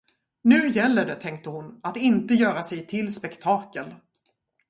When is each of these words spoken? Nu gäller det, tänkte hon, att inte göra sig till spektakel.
Nu 0.41 0.71
gäller 0.71 1.05
det, 1.05 1.15
tänkte 1.15 1.49
hon, 1.49 1.79
att 1.83 1.97
inte 1.97 2.33
göra 2.33 2.63
sig 2.63 2.87
till 2.87 3.13
spektakel. 3.15 3.95